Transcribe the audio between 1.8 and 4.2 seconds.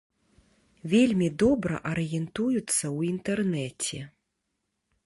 арыентуюцца ў інтэрнэце.